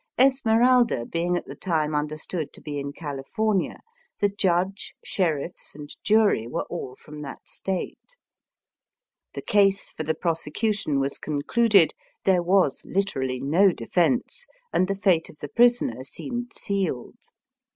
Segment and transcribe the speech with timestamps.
[0.17, 3.81] Esmeralda being at the time understood to be in California,
[4.19, 8.17] the judge, sheriffs, and jury were all from that Stjite.
[9.35, 11.93] The case for the pro secution was concluded,
[12.23, 17.19] there was Hterally no defence, and the fate of the prisoner seemed sealed.